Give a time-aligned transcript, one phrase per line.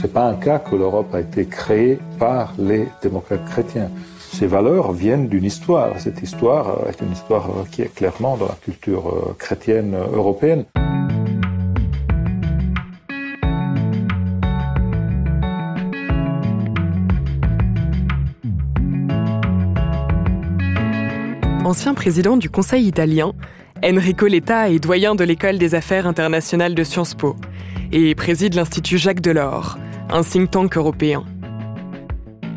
[0.00, 3.90] C'est pas un cas que l'Europe a été créée par les démocrates chrétiens.
[4.30, 5.98] Ces valeurs viennent d'une histoire.
[5.98, 10.64] Cette histoire est une histoire qui est clairement dans la culture chrétienne européenne.
[21.64, 23.32] Ancien président du Conseil italien,
[23.84, 27.34] Enrico Letta est doyen de l'École des affaires internationales de Sciences Po
[27.90, 29.76] et préside l'Institut Jacques Delors,
[30.10, 31.24] un think tank européen.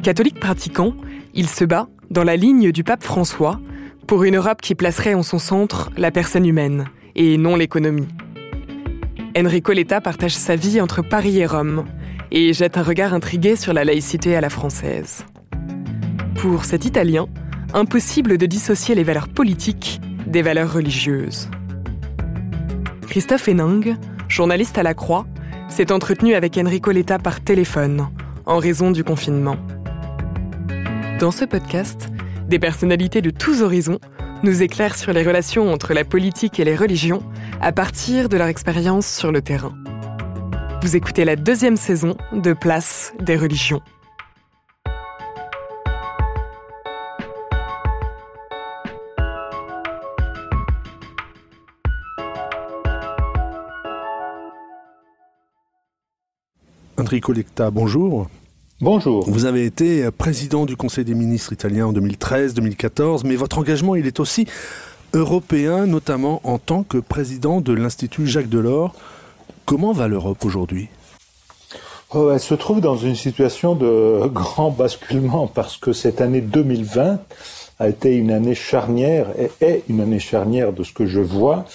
[0.03, 0.93] Catholique pratiquant,
[1.33, 3.59] il se bat, dans la ligne du pape François,
[4.07, 8.07] pour une Europe qui placerait en son centre la personne humaine et non l'économie.
[9.37, 11.85] Enrico Letta partage sa vie entre Paris et Rome
[12.31, 15.25] et jette un regard intrigué sur la laïcité à la française.
[16.35, 17.27] Pour cet Italien,
[17.73, 21.49] impossible de dissocier les valeurs politiques des valeurs religieuses.
[23.07, 23.95] Christophe Héning,
[24.27, 25.25] journaliste à la Croix,
[25.71, 28.09] s'est entretenu avec Enrico Letta par téléphone
[28.45, 29.55] en raison du confinement.
[31.19, 32.09] Dans ce podcast,
[32.47, 33.99] des personnalités de tous horizons
[34.43, 37.23] nous éclairent sur les relations entre la politique et les religions
[37.61, 39.73] à partir de leur expérience sur le terrain.
[40.81, 43.81] Vous écoutez la deuxième saison de Place des religions.
[57.71, 58.27] Bonjour.
[58.79, 59.29] Bonjour.
[59.29, 64.07] Vous avez été président du Conseil des ministres italien en 2013-2014, mais votre engagement, il
[64.07, 64.47] est aussi
[65.13, 68.95] européen, notamment en tant que président de l'Institut Jacques Delors.
[69.65, 70.87] Comment va l'Europe aujourd'hui?
[72.13, 77.19] Oh, Elle se trouve dans une situation de grand basculement parce que cette année 2020
[77.79, 81.65] a été une année charnière et est une année charnière de ce que je vois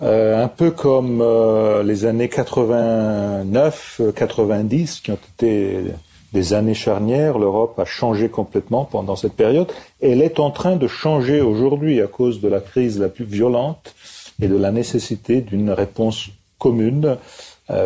[0.00, 5.84] euh, un peu comme euh, les années 89, 90, qui ont été
[6.32, 7.38] des années charnières.
[7.38, 9.72] L'Europe a changé complètement pendant cette période.
[10.00, 13.94] Elle est en train de changer aujourd'hui à cause de la crise la plus violente
[14.40, 17.16] et de la nécessité d'une réponse commune euh,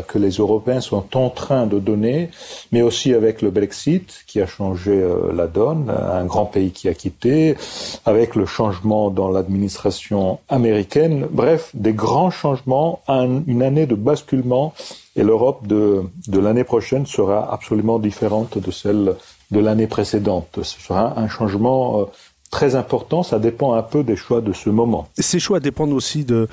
[0.06, 2.30] que les Européens sont en train de donner,
[2.70, 6.88] mais aussi avec le Brexit qui a changé euh, la donne, un grand pays qui
[6.88, 7.56] a quitté,
[8.04, 14.72] avec le changement dans l'administration américaine, bref, des grands changements, une année de basculement,
[15.16, 19.16] et l'Europe de, de l'année prochaine sera absolument différente de celle
[19.50, 20.60] de l'année précédente.
[20.62, 22.04] Ce sera un changement euh,
[22.52, 25.08] très important, ça dépend un peu des choix de ce moment.
[25.18, 26.48] Ces choix dépendent aussi de,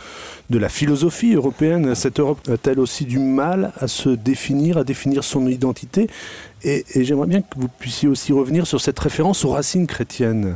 [0.49, 1.93] de la philosophie européenne.
[1.93, 6.07] Cette Europe a-t-elle aussi du mal à se définir, à définir son identité?
[6.63, 10.55] Et, j'aimerais bien que vous puissiez aussi revenir sur cette référence aux racines chrétiennes.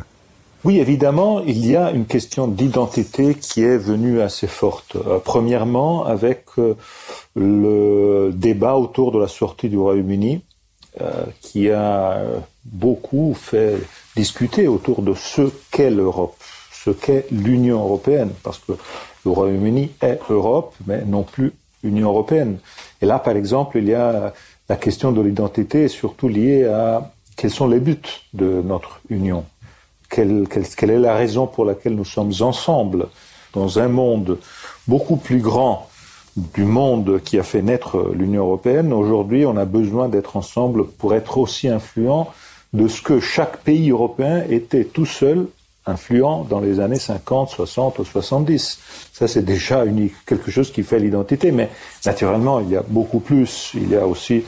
[0.63, 4.95] Oui, évidemment, il y a une question d'identité qui est venue assez forte.
[4.95, 6.75] Euh, premièrement, avec euh,
[7.35, 10.41] le débat autour de la sortie du Royaume-Uni,
[11.01, 12.23] euh, qui a
[12.63, 13.75] beaucoup fait
[14.15, 16.35] discuter autour de ce qu'est l'Europe,
[16.71, 18.73] ce qu'est l'Union européenne, parce que
[19.25, 21.53] le Royaume-Uni est Europe, mais non plus
[21.83, 22.57] Union européenne.
[23.01, 24.33] Et là, par exemple, il y a
[24.69, 27.97] la question de l'identité, surtout liée à quels sont les buts
[28.33, 29.45] de notre Union,
[30.09, 33.07] quelle, est la raison pour laquelle nous sommes ensemble
[33.53, 34.37] dans un monde
[34.87, 35.89] beaucoup plus grand
[36.35, 38.91] du monde qui a fait naître l'Union européenne.
[38.91, 42.31] Aujourd'hui, on a besoin d'être ensemble pour être aussi influent
[42.73, 45.47] de ce que chaque pays européen était tout seul
[45.85, 48.79] influent dans les années 50, 60 ou 70.
[49.11, 49.83] Ça, c'est déjà
[50.25, 51.51] quelque chose qui fait l'identité.
[51.51, 51.69] Mais
[52.05, 53.71] naturellement, il y a beaucoup plus.
[53.75, 54.43] Il y a aussi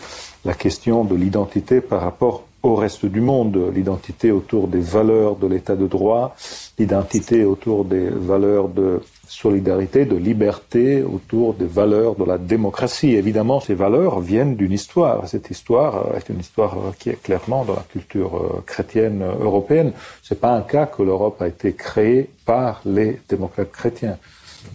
[0.45, 5.45] la question de l'identité par rapport au reste du monde, l'identité autour des valeurs de
[5.45, 6.35] l'état de droit,
[6.79, 13.13] l'identité autour des valeurs de solidarité, de liberté, autour des valeurs de la démocratie.
[13.15, 15.27] Évidemment, ces valeurs viennent d'une histoire.
[15.27, 19.91] Cette histoire est une histoire qui est clairement dans la culture euh, chrétienne européenne.
[20.23, 24.17] C'est pas un cas que l'Europe a été créée par les démocrates chrétiens.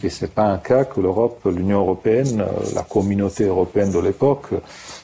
[0.03, 4.49] Et c'est pas un cas que l'Europe, l'Union européenne, euh, la communauté européenne de l'époque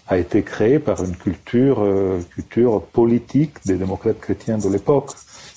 [0.08, 5.10] a été créée par une culture, euh, culture politique des démocrates chrétiens de l'époque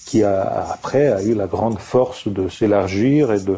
[0.09, 3.57] qui a, après a eu la grande force de s'élargir et de,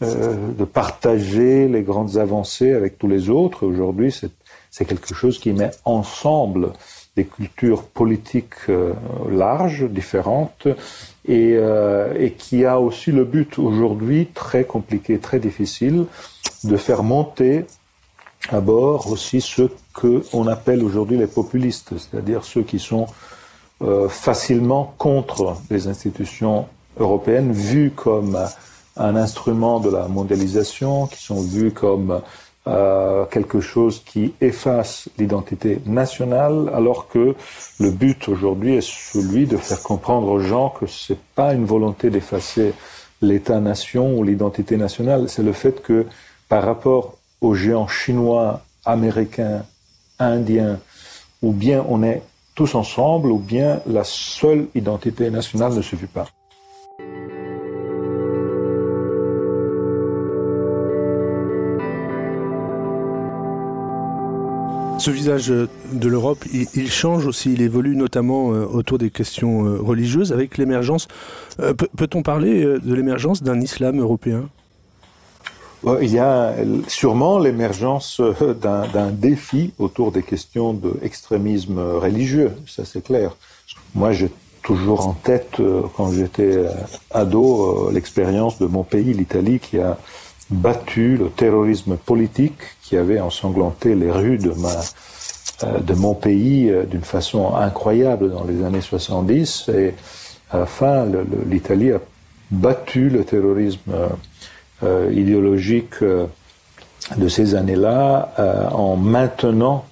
[0.00, 3.66] de partager les grandes avancées avec tous les autres.
[3.66, 4.14] Aujourd'hui,
[4.70, 6.72] c'est quelque chose qui met ensemble
[7.16, 8.68] des cultures politiques
[9.28, 10.68] larges, différentes,
[11.26, 11.58] et,
[12.24, 16.06] et, qui a aussi le but aujourd'hui très compliqué, très difficile,
[16.62, 17.64] de faire monter
[18.50, 23.06] à bord aussi ceux qu'on appelle aujourd'hui les populistes, c'est-à-dire ceux qui sont
[23.82, 26.66] euh, facilement contre les institutions
[26.98, 28.38] européennes, vues comme
[28.96, 32.20] un instrument de la mondialisation, qui sont vues comme
[32.68, 37.34] euh, quelque chose qui efface l'identité nationale, alors que
[37.80, 42.08] le but aujourd'hui est celui de faire comprendre aux gens que c'est pas une volonté
[42.08, 42.74] d'effacer
[43.20, 46.06] l'État-nation ou l'identité nationale, c'est le fait que
[46.48, 49.64] par rapport aux géants chinois, américains,
[50.18, 50.78] indiens,
[51.42, 52.22] ou bien on est
[52.54, 56.26] tous ensemble, ou bien la seule identité nationale ne suffit pas.
[65.02, 69.80] Ce visage de l'Europe, il, change aussi, il évolue notamment euh, autour des questions euh,
[69.80, 71.08] religieuses avec l'émergence.
[71.58, 74.48] Euh, peut-on parler de l'émergence d'un islam européen?
[76.00, 76.54] Il y a
[76.86, 83.36] sûrement l'émergence euh, d'un défi autour des questions d'extrémisme religieux, ça c'est clair.
[83.94, 84.30] Moi j'ai
[84.62, 86.68] toujours en tête, euh, quand j'étais euh,
[87.10, 89.98] ado, l'expérience de mon pays, l'Italie, qui a
[90.50, 94.52] battu le terrorisme politique qui avait ensanglanté les rues de,
[95.94, 99.70] mon pays d'une façon incroyable dans les années 70.
[99.74, 99.94] Et
[100.50, 101.06] à la fin,
[101.48, 102.00] l'Italie a
[102.50, 103.92] battu le terrorisme
[105.12, 106.26] idéologique euh,
[107.16, 109.84] de ces années-là euh, en maintenant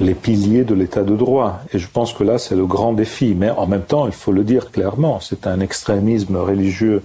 [0.00, 1.60] les piliers de l'état de droit.
[1.72, 3.34] Et je pense que là, c'est le grand défi.
[3.36, 7.02] Mais en même temps, il faut le dire clairement, c'est un extrémisme religieux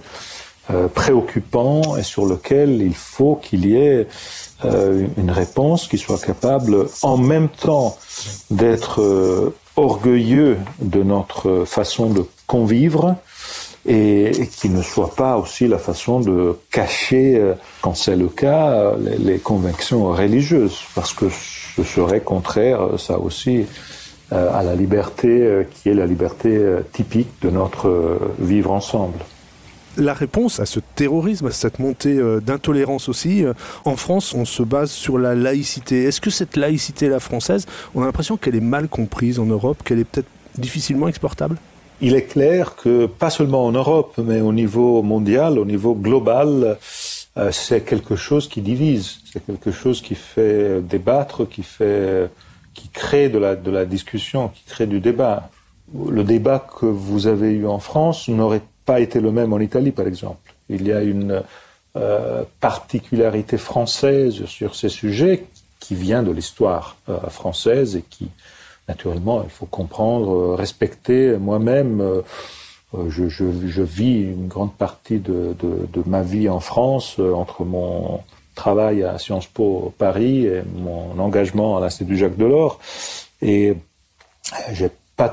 [0.94, 4.06] préoccupant et sur lequel il faut qu'il y ait
[4.64, 7.96] une réponse qui soit capable en même temps
[8.50, 13.16] d'être orgueilleux de notre façon de convivre,
[13.86, 18.72] et, qui ne soit pas aussi la façon de cacher, euh, quand c'est le cas,
[18.72, 23.66] euh, les, convictions religieuses, parce que ce serait contraire, euh, ça aussi,
[24.32, 26.56] à la liberté qui est la liberté
[26.92, 29.18] typique de notre vivre ensemble.
[29.96, 33.44] La réponse à ce terrorisme, à cette montée d'intolérance aussi,
[33.84, 36.04] en France, on se base sur la laïcité.
[36.04, 37.66] Est-ce que cette laïcité, la française,
[37.96, 41.56] on a l'impression qu'elle est mal comprise en Europe, qu'elle est peut-être difficilement exportable?
[42.00, 46.78] Il est clair que pas seulement en Europe, mais au niveau mondial, au niveau global,
[47.36, 52.30] euh, c'est quelque chose qui divise, c'est quelque chose qui fait débattre, qui fait,
[52.74, 55.50] qui crée de la, de la discussion, qui crée du débat.
[56.08, 59.90] Le débat que vous avez eu en France n'aurait pas été le même en Italie,
[59.90, 60.54] par exemple.
[60.68, 61.42] Il y a une
[61.96, 65.46] euh, particularité française sur ces sujets
[65.80, 68.28] qui vient de l'histoire euh, française et qui
[68.90, 71.36] naturellement, il faut comprendre, euh, respecter.
[71.38, 72.22] Moi-même, euh,
[72.94, 75.54] euh, je, vis une grande partie de,
[76.06, 78.20] ma vie en France entre mon
[78.56, 82.80] travail à Sciences Po Paris et mon engagement à l'Institut Jacques Delors.
[83.42, 83.76] Et
[84.72, 85.32] j'ai pas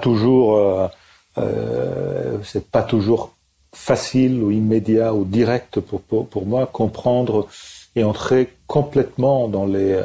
[2.43, 3.33] c'est pas toujours
[3.73, 7.47] facile ou immédiat ou direct pour moi comprendre
[7.95, 9.99] et entrer complètement dans les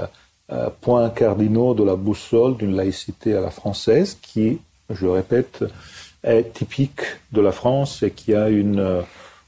[0.52, 4.58] euh, points cardinaux de la boussole d'une laïcité à la française qui,
[4.90, 5.64] je répète,
[6.22, 7.00] est typique
[7.32, 9.02] de la France et qui a une, euh,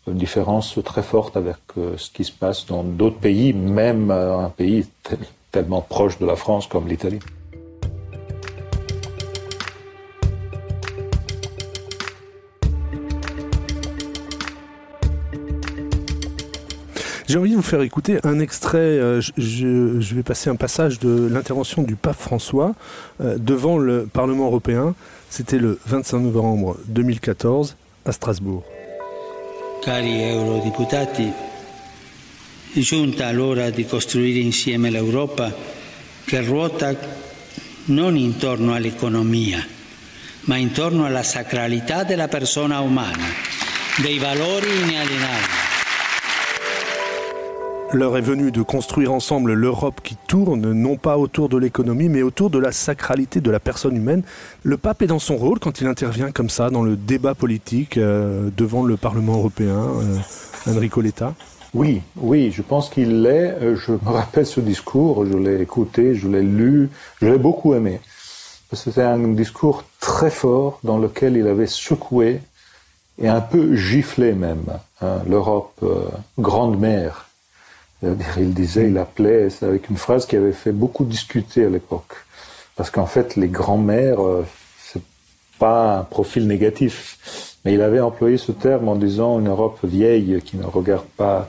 [0.06, 4.86] différence très forte avec euh, ce qui se passe dans d'autres pays, même un pays
[5.52, 7.20] tellement proche de la France comme l'Italie.
[17.26, 18.78] J'ai envie de vous faire écouter un extrait.
[18.78, 22.74] Euh, je, vais passer un passage de l'intervention du pape François
[23.22, 24.94] euh, devant le Parlement européen.
[25.30, 28.62] C'était le 25 novembre 2014 à Strasbourg.
[29.82, 31.32] Cari eurodeputati,
[32.74, 35.52] è giunta l'ora di costruire insieme l'Europa
[36.26, 36.94] che ruota
[37.86, 39.64] non intorno all'economia,
[40.42, 43.26] ma intorno alla sacralità della persona umana,
[44.02, 45.73] dei valori inalienabili.
[47.94, 52.22] L'heure est venue de construire ensemble l'Europe qui tourne, non pas autour de l'économie, mais
[52.22, 54.24] autour de la sacralité de la personne humaine.
[54.64, 57.96] Le pape est dans son rôle quand il intervient comme ça dans le débat politique
[57.96, 59.78] euh, devant le Parlement européen.
[59.78, 60.18] Euh,
[60.72, 61.34] Enrico Letta
[61.72, 63.54] oui, oui, je pense qu'il l'est.
[63.62, 67.74] Euh, je me rappelle ce discours, je l'ai écouté, je l'ai lu, je l'ai beaucoup
[67.74, 68.00] aimé.
[68.72, 72.40] C'était un discours très fort dans lequel il avait secoué
[73.22, 74.64] et un peu giflé même
[75.00, 75.84] hein, l'Europe
[76.38, 77.23] grande mère
[78.36, 82.12] Il disait, il appelait, c'est avec une phrase qui avait fait beaucoup discuter à l'époque.
[82.76, 84.18] Parce qu'en fait, les grands-mères,
[84.78, 85.02] c'est
[85.58, 87.54] pas un profil négatif.
[87.64, 91.48] Mais il avait employé ce terme en disant une Europe vieille qui ne regarde pas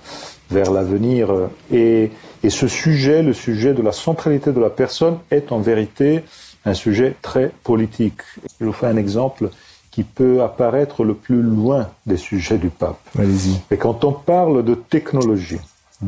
[0.50, 1.34] vers l'avenir.
[1.72, 2.12] Et,
[2.44, 6.24] et ce sujet, le sujet de la centralité de la personne, est en vérité
[6.66, 8.22] un sujet très politique.
[8.60, 9.50] Je vous fais un exemple
[9.92, 13.00] qui peut apparaître le plus loin des sujets du pape.
[13.18, 13.62] Allez-y.
[13.72, 15.60] Et quand on parle de technologie,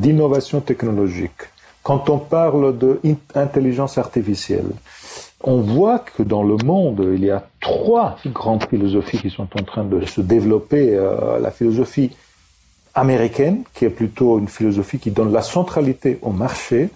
[0.01, 1.41] d'innovation technologique,
[1.83, 4.71] quand on parle d'intelligence artificielle,
[5.43, 9.63] on voit que dans le monde, il y a trois grandes philosophies qui sont en
[9.63, 10.95] train de se développer.
[10.95, 12.11] Euh, la philosophie
[12.95, 16.89] américaine, qui est plutôt une philosophie qui donne la centralité au marché.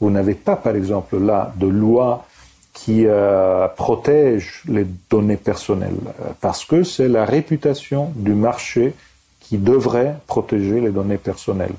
[0.00, 2.26] Vous n'avez pas, par exemple, là de loi
[2.72, 8.94] qui euh, protège les données personnelles, euh, parce que c'est la réputation du marché
[9.38, 11.74] qui devrait protéger les données personnelles.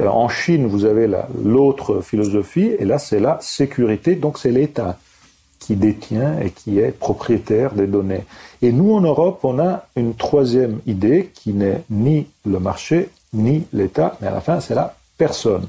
[0.00, 1.10] Euh, en Chine, vous avez
[1.42, 4.98] l'autre philosophie, et là, c'est la sécurité, donc c'est l'État
[5.58, 8.24] qui détient et qui est propriétaire des données.
[8.62, 13.66] Et nous, en Europe, on a une troisième idée qui n'est ni le marché, ni
[13.72, 15.66] l'État, mais à la fin, c'est la personne.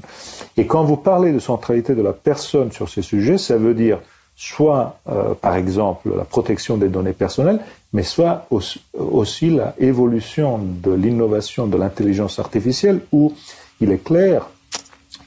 [0.56, 3.98] Et quand vous parlez de centralité de la personne sur ces sujets, ça veut dire
[4.36, 7.60] soit, euh, par exemple, la protection des données personnelles,
[7.92, 13.34] mais soit aussi, la évolution de l'innovation de l'intelligence artificielle, où
[13.80, 14.48] il est clair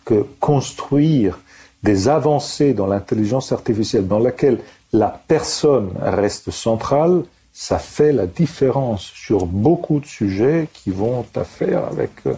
[0.05, 1.39] que construire
[1.83, 4.59] des avancées dans l'intelligence artificielle dans laquelle
[4.93, 11.43] la personne reste centrale, ça fait la différence sur beaucoup de sujets qui vont à
[11.43, 12.33] faire avec euh,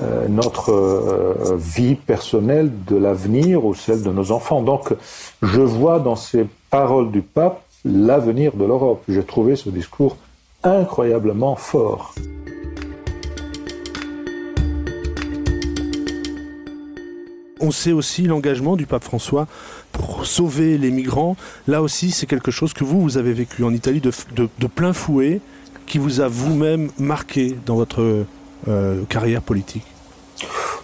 [0.00, 4.62] euh, notre euh, vie personnelle de l'avenir ou celle de nos enfants.
[4.62, 4.94] Donc,
[5.42, 9.02] je vois dans ces paroles du pape l'avenir de l'Europe.
[9.08, 10.16] J'ai trouvé ce discours
[10.62, 12.14] incroyablement fort.
[17.64, 19.46] On sait aussi l'engagement du pape François
[19.92, 21.36] pour sauver les migrants.
[21.68, 25.40] Là aussi, c'est quelque chose que vous, vous avez vécu en Italie de, plein fouet,
[25.86, 28.26] qui vous a vous-même marqué dans votre
[28.66, 29.86] euh, carrière politique.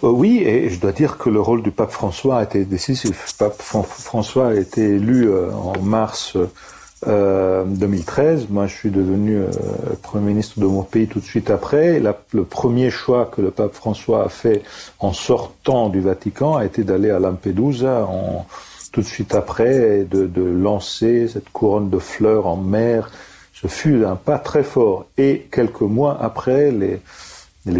[0.05, 3.35] Euh, oui, et je dois dire que le rôle du pape François a été décisif.
[3.41, 6.37] Le pape François a été élu euh, en mars
[7.05, 8.47] 2013.
[8.49, 9.41] Moi, je suis devenu
[10.01, 12.01] Premier ministre de mon pays tout de suite après.
[12.33, 14.63] le premier choix que le pape François a fait
[14.99, 18.07] en sortant du Vatican a été d'aller à Lampedusa
[18.91, 23.09] tout de suite après, de, de lancer cette couronne de fleurs en mer.
[23.61, 25.05] Ce fut un pas très fort.
[25.17, 27.01] Et quelques mois après, les,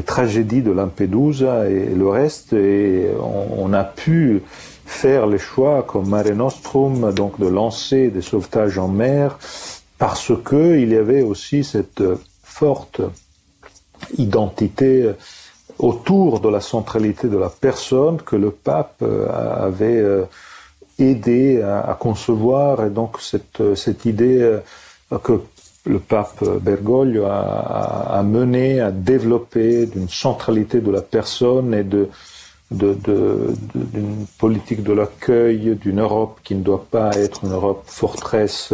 [0.04, 3.08] tragédies de Lampedusa et le reste, et
[3.58, 4.42] on, a pu
[4.90, 9.38] faire les choix comme Mare Nostrum, donc de lancer des sauvetages en mer,
[9.98, 12.04] parce que il y avait aussi cette
[12.44, 13.00] forte
[14.18, 15.12] identité
[15.78, 20.26] autour de la centralité de la personne que le pape avait euh,
[20.98, 25.40] aidé à, concevoir, et donc cette, cette idée euh, que
[25.86, 32.10] le pape Bergoglio a, a mené, a développé d'une centralité de la personne et de
[32.72, 38.74] d'une politique de l'accueil, d'une Europe qui ne doit pas être une Europe forteresse.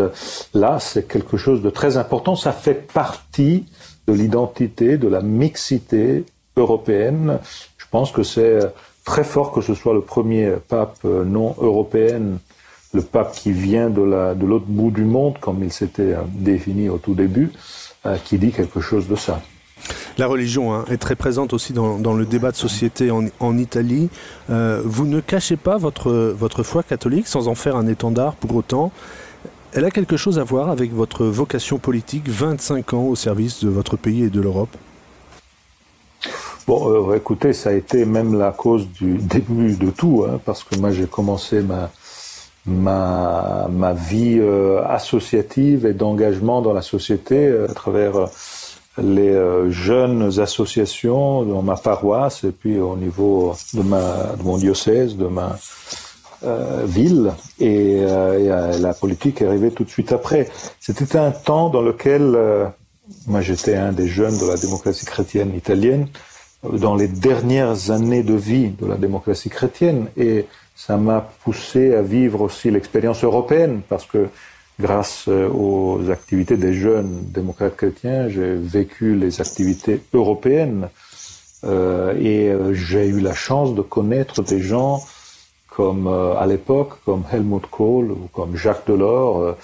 [0.53, 2.35] Là, c'est quelque chose de très important.
[2.35, 3.65] Ça fait partie
[4.07, 6.25] de l'identité, de la mixité
[6.57, 7.39] européenne.
[7.77, 8.59] Je pense que c'est
[9.05, 12.37] très fort que ce soit le premier pape non européen
[12.95, 14.01] le pape qui vient de
[14.45, 17.51] l'autre bout du monde, comme il s'était euh, défini au tout début,
[18.05, 19.41] euh, qui dit quelque chose de ça.
[20.17, 24.09] La religion hein, est très présente aussi dans, le débat de société en, Italie.
[24.49, 28.55] Euh, vous ne cachez pas votre, votre foi catholique sans en faire un étendard pour
[28.55, 28.91] autant.
[29.73, 33.69] Elle a quelque chose à voir avec votre vocation politique, 25 ans au service de
[33.69, 34.75] votre pays et de l'Europe?
[36.65, 40.75] Bon, écoutez, ça a été même la cause du début de tout, hein, parce que
[40.77, 41.91] moi j'ai commencé ma,
[42.65, 48.25] ma, ma vie euh, associative et d'engagement dans la société euh, à travers euh,
[48.97, 49.35] les
[49.69, 55.27] jeunes associations dans ma paroisse et puis au niveau de, ma, de mon diocèse, de
[55.27, 55.57] ma
[56.85, 57.31] ville.
[57.59, 60.49] Et, et la politique est arrivée tout de suite après.
[60.79, 62.37] C'était un temps dans lequel,
[63.27, 66.07] moi j'étais un des jeunes de la démocratie chrétienne italienne,
[66.71, 70.07] dans les dernières années de vie de la démocratie chrétienne.
[70.17, 74.27] Et ça m'a poussé à vivre aussi l'expérience européenne parce que
[74.79, 80.89] grâce euh, aux activités des jeunes démocrates chrétiens, j'ai vécu les activités européennes
[81.63, 85.01] euh, et euh, j'ai eu la chance de connaître des gens
[85.69, 89.57] comme à l'époque, comme Helmut Kohl ou comme Jacques Delors,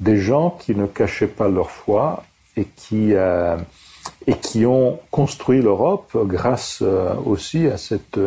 [0.00, 2.24] des gens qui ne cachaient pas leur foi
[2.56, 6.82] et qui et qui ont construit l'Europe grâce
[7.26, 8.18] aussi à cette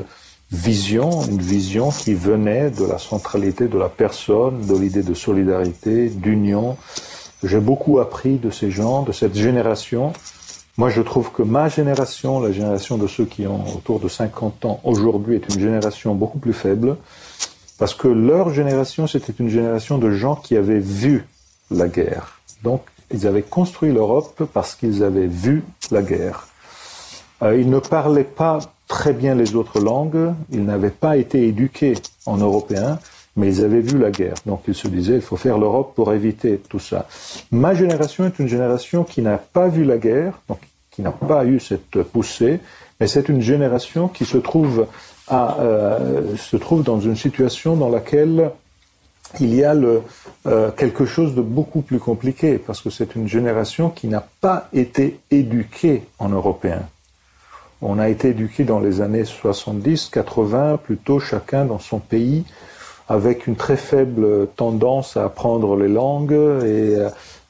[0.51, 6.09] vision, une vision qui venait de la centralité de la personne, de l'idée de solidarité,
[6.09, 6.77] d'union.
[7.43, 10.13] J'ai beaucoup appris de ces gens, de cette génération.
[10.77, 14.65] Moi, je trouve que ma génération, la génération de ceux qui ont autour de 50
[14.65, 16.97] ans aujourd'hui, est une génération beaucoup plus faible,
[17.77, 21.25] parce que leur génération, c'était une génération de gens qui avaient vu
[21.71, 22.39] la guerre.
[22.63, 26.47] Donc, ils avaient construit l'Europe parce qu'ils avaient vu la guerre.
[27.41, 28.59] Euh, ils ne parlaient pas
[28.91, 31.93] très bien les autres langues, ils n'avaient pas été éduqués
[32.25, 32.99] en européen,
[33.37, 34.35] mais ils avaient vu la guerre.
[34.45, 37.07] Donc ils se disaient, il faut faire l'Europe pour éviter tout ça.
[37.51, 40.59] Ma génération est une génération qui n'a pas vu la guerre, donc
[40.91, 42.59] qui n'a pas eu cette poussée,
[42.99, 44.85] mais c'est une génération qui se trouve,
[45.29, 48.51] à, euh, se trouve dans une situation dans laquelle
[49.39, 53.89] il y a euh, quelque chose de beaucoup plus compliqué, parce que c'est une génération
[53.89, 56.81] qui n'a pas été éduquée en européen.
[57.81, 62.45] On a été éduqué dans les années 70, 80, plutôt chacun dans son pays,
[63.09, 66.97] avec une très faible tendance à apprendre les langues et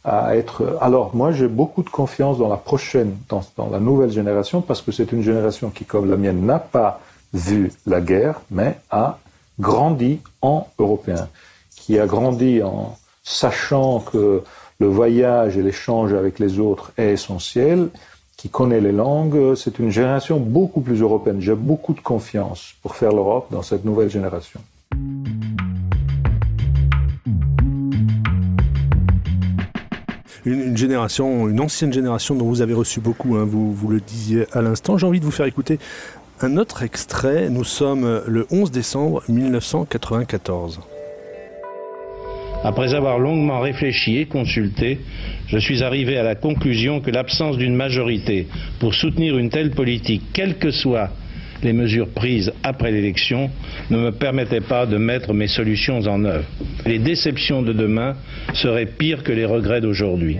[0.03, 0.77] à être.
[0.81, 4.81] Alors moi, j'ai beaucoup de confiance dans la prochaine, dans, dans la nouvelle génération, parce
[4.81, 7.01] que c'est une génération qui, comme la mienne, n'a pas
[7.33, 9.19] vu la guerre, mais a
[9.59, 11.27] grandi en européen,
[11.75, 14.43] qui a grandi en sachant que
[14.79, 17.89] le voyage et l'échange avec les autres est essentiel,
[18.41, 19.53] qui connaît les langues.
[19.53, 21.39] C'est une génération beaucoup plus européenne.
[21.39, 24.59] J'ai beaucoup de confiance pour faire l'Europe dans cette nouvelle génération.
[30.43, 34.47] Une, génération, une ancienne génération dont vous avez reçu beaucoup, hein, vous, vous le disiez
[34.53, 34.97] à l'instant.
[34.97, 35.77] J'ai envie de vous faire écouter
[36.41, 37.51] un autre extrait.
[37.51, 40.79] Nous sommes le 11 décembre 1994.
[42.63, 44.99] Après avoir longuement réfléchi et consulté,
[45.47, 48.47] je suis arrivé à la conclusion que l'absence d'une majorité
[48.79, 51.09] pour soutenir une telle politique, quelles que soient
[51.63, 53.49] les mesures prises après l'élection,
[53.89, 56.45] ne me permettait pas de mettre mes solutions en œuvre.
[56.85, 58.15] Les déceptions de demain
[58.53, 60.37] seraient pires que les regrets d'aujourd'hui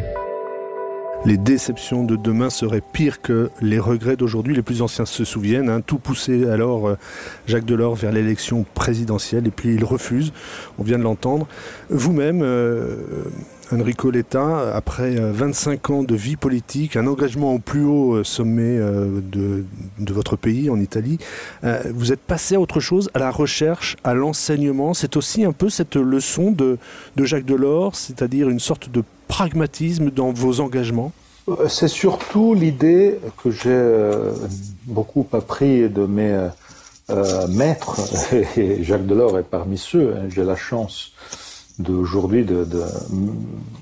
[1.26, 4.56] les déceptions de demain seraient pires que les regrets d'aujourd'hui.
[4.56, 6.98] Les plus anciens se souviennent, hein, tout poussé alors euh,
[7.48, 10.34] Jacques Delors vers l'élection présidentielle et puis il refuse,
[10.80, 11.48] on vient de l'entendre.
[11.90, 12.96] Vous-même, euh,
[13.72, 18.78] Enrico Letta, après 25 euh, ans de vie politique, un engagement au plus haut sommet
[18.78, 19.64] de,
[20.00, 21.18] votre pays, en Italie,
[21.94, 24.94] vous êtes passé à autre chose, à la recherche, à l'enseignement.
[24.94, 26.78] C'est aussi un peu cette leçon de,
[27.16, 31.14] de Jacques Delors, c'est-à-dire une sorte de pragmatisme dans vos engagements?
[31.48, 34.34] Euh, C'est surtout l'idée que j'ai euh,
[34.86, 36.50] beaucoup appris de mes
[37.10, 38.00] euh, maîtres,
[38.58, 40.28] et Jacques Delors est parmi ceux, hein.
[40.30, 41.14] j'ai la chance
[41.82, 42.46] d'aujourd'hui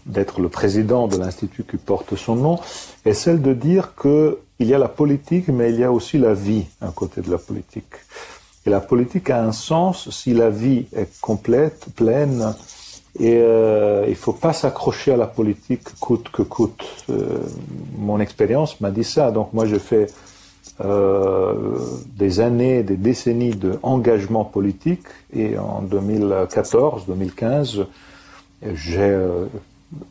[0.05, 2.59] d'être le président de l'institut qui porte son nom,
[3.05, 6.33] est celle de dire qu'il y a la politique, mais il y a aussi la
[6.33, 7.93] vie à côté de la politique.
[8.65, 12.53] Et la politique a un sens si la vie est complète, pleine,
[13.19, 16.85] et euh, il faut pas s'accrocher à la politique coûte que coûte.
[17.09, 17.39] Euh,
[17.97, 19.31] mon expérience m'a dit ça.
[19.31, 20.07] Donc moi, je fais
[20.82, 21.78] euh,
[22.15, 25.04] des années, des décennies d'engagement politique.
[25.34, 27.86] Et en 2014, 2015,
[28.74, 29.46] j'ai euh,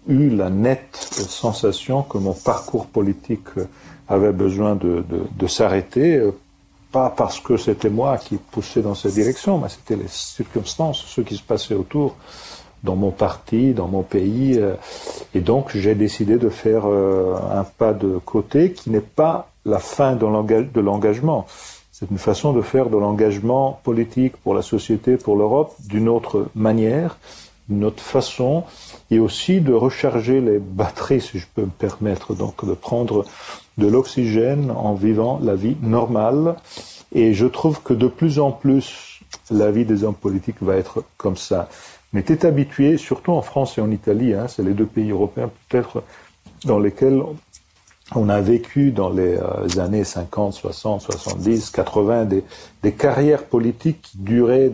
[0.08, 3.48] eu la nette sensation que mon parcours politique
[4.08, 6.22] avait besoin de, de, s'arrêter.
[6.92, 11.20] Pas parce que c'était moi qui poussais dans cette direction, mais c'était les circonstances, ce
[11.20, 12.16] qui se passait autour
[12.82, 14.58] dans mon parti, dans mon pays.
[14.58, 14.74] Euh,
[15.34, 19.78] et donc j'ai décidé de faire euh, un pas de côté qui n'est pas la
[19.78, 21.46] fin de l'engagement.
[21.92, 26.46] C'est une façon de faire de l'engagement politique pour la société, pour l'Europe, d'une autre
[26.54, 27.18] manière,
[27.68, 28.64] d'une autre façon,
[29.10, 33.24] et aussi de recharger les batteries, si je peux me permettre, donc de prendre
[33.78, 36.56] de l'oxygène en vivant la vie normale.
[37.12, 41.02] Et je trouve que de plus en plus, la vie des hommes politiques va être
[41.16, 41.68] comme ça
[42.12, 45.50] mais était habitué, surtout en France et en Italie, hein, c'est les deux pays européens
[45.68, 46.02] peut-être
[46.64, 47.22] dans lesquels
[48.14, 52.44] on a vécu dans les euh, années 50, 60, 70, 80 des,
[52.82, 54.72] des carrières politiques qui duraient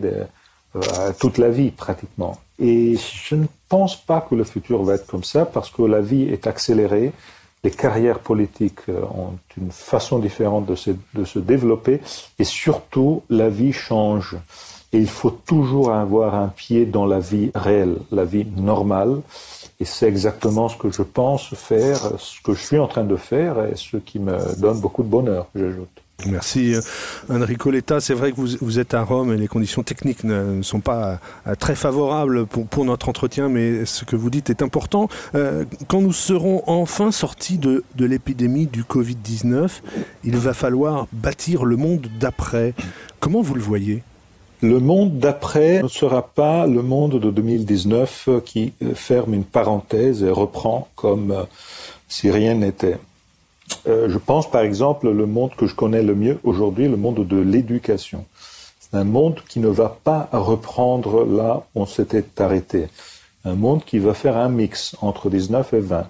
[0.75, 2.39] euh, toute la vie pratiquement.
[2.59, 6.01] Et je ne pense pas que le futur va être comme ça parce que la
[6.01, 7.11] vie est accélérée.
[7.63, 11.99] Les carrières politiques euh, ont une façon différente de se, de se développer
[12.39, 14.37] et surtout la vie change.
[14.93, 19.21] Et il faut toujours avoir un pied dans la vie réelle, la vie normale.
[19.79, 23.17] Et c'est exactement ce que je pense faire, ce que je suis en train de
[23.17, 26.01] faire et ce qui me donne beaucoup de bonheur, j'ajoute.
[26.25, 26.81] Merci euh,
[27.29, 27.99] Enrico Letta.
[27.99, 31.55] C'est vrai que vous, êtes à Rome et les conditions techniques ne, sont pas euh,
[31.55, 35.09] très favorables pour, notre entretien, mais ce que vous dites est important.
[35.35, 39.81] Euh, quand nous serons enfin sortis de, de l'épidémie du Covid-19,
[40.23, 42.73] il va falloir bâtir le monde d'après.
[43.19, 44.03] Comment vous le voyez?
[44.61, 50.29] Le monde d'après ne sera pas le monde de 2019 qui ferme une parenthèse et
[50.29, 51.45] reprend comme
[52.07, 52.97] si rien n'était.
[53.87, 57.27] Euh, je pense par exemple le monde que je connais le mieux aujourd'hui, le monde
[57.27, 58.25] de l'éducation.
[58.79, 62.87] C'est un monde qui ne va pas reprendre là où on s'était arrêté.
[63.43, 66.07] Un monde qui va faire un mix entre 19 et 20.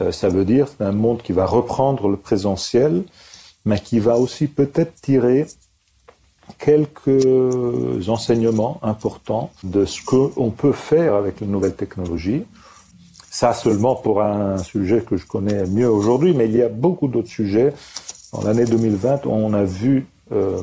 [0.00, 3.04] Euh, ça veut dire c'est un monde qui va reprendre le présentiel,
[3.64, 5.46] mais qui va aussi peut-être tirer
[6.58, 12.44] quelques enseignements importants de ce qu'on peut faire avec les nouvelles technologies
[13.36, 17.06] ça seulement pour un sujet que je connais mieux aujourd'hui, mais il y a beaucoup
[17.06, 17.74] d'autres sujets.
[18.32, 20.62] Dans l'année 2020, on a vu euh,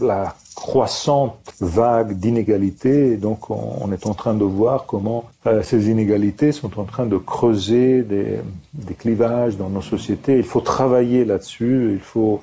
[0.00, 5.90] la croissante vague d'inégalités, et donc on, est en train de voir comment euh, ces
[5.90, 8.38] inégalités sont en train de creuser des,
[8.74, 10.36] des clivages dans nos sociétés.
[10.38, 12.40] Il faut travailler là-dessus, il faut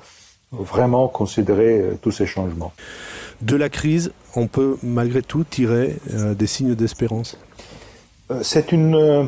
[0.52, 2.74] vraiment considérer euh, tous ces changements.
[3.42, 5.96] De la crise, on peut malgré tout tirer
[6.38, 7.38] des signes d'espérance
[8.32, 9.24] euh, c'est une euh,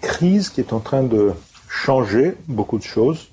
[0.00, 1.32] crise qui est en train de
[1.68, 3.28] changer beaucoup de choses.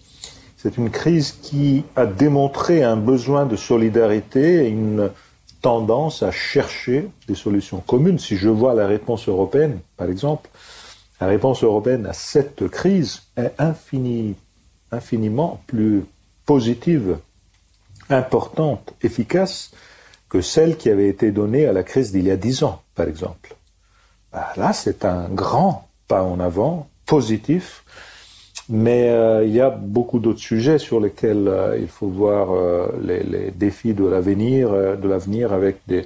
[0.58, 5.12] C'est une crise qui a démontré un besoin de solidarité et une
[5.62, 8.18] tendance à chercher des solutions communes.
[8.18, 10.50] Si je vois la réponse européenne, par exemple,
[11.22, 13.54] la réponse européenne à cette crise est
[14.92, 16.06] infiniment plus
[16.46, 17.18] positive,
[18.10, 19.72] importante, efficace
[20.30, 23.08] que celle qui avait été donnée à la crise d'il y a dix ans, par
[23.08, 23.56] exemple.
[24.32, 27.84] Bah, là, c'est un grand pas en avant, positif,
[28.70, 32.88] mais euh, il y a beaucoup d'autres sujets sur lesquels euh, il faut voir euh,
[33.04, 36.04] les, défis de l'avenir, de l'avenir avec des,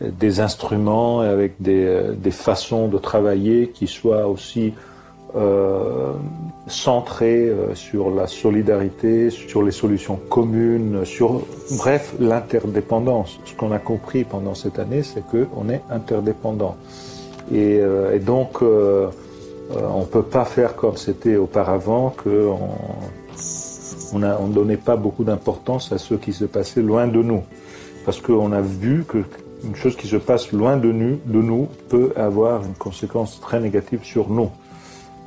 [0.00, 4.74] des instruments et avec des, façons de travailler qui soient aussi
[6.66, 11.42] centrées sur la solidarité, sur les solutions communes, sur
[11.76, 13.38] bref l'interdépendance.
[13.44, 16.76] Ce qu'on a compris pendant cette année, c'est qu'on est interdépendant.
[17.52, 19.08] Et, euh, donc, euh,
[19.70, 22.58] euh, on ne peut pas faire comme c'était auparavant, qu'on
[24.12, 27.42] on ne on donnait pas beaucoup d'importance à ce qui se passait loin de nous.
[28.04, 29.18] Parce qu'on a vu que
[29.64, 33.60] une chose qui se passe loin de nous, de nous peut avoir une conséquence très
[33.60, 34.50] négative sur nous.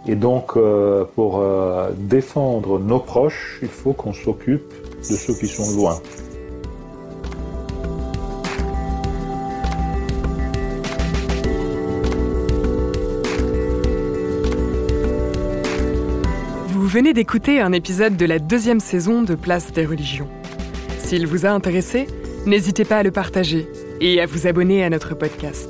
[0.07, 0.57] Et donc,
[1.15, 1.43] pour
[1.95, 5.99] défendre nos proches, il faut qu'on s'occupe de ceux qui sont loin.
[16.91, 20.27] venez d'écouter un épisode de la deuxième saison de Place des religions.
[20.97, 22.05] S'il vous a intéressé,
[22.45, 23.65] n'hésitez pas à le partager
[24.01, 25.69] et à vous abonner à notre podcast.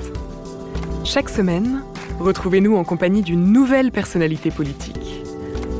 [1.04, 1.84] Chaque semaine,
[2.22, 5.22] retrouvez-nous en compagnie d'une nouvelle personnalité politique.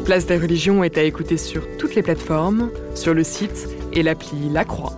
[0.05, 4.51] Place des religions est à écouter sur toutes les plateformes, sur le site et l'appli
[4.51, 4.97] La Croix.